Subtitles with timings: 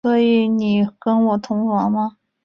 [0.03, 2.17] 所以我跟你同房吗？